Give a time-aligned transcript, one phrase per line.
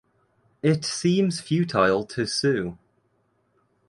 [0.63, 2.75] It seems futile to sue.